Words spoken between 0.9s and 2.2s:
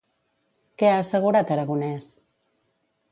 ha assegurat Aragonès?